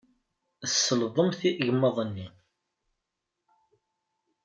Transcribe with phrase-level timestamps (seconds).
[0.63, 2.27] Tselḍemt igmaḍ-nni.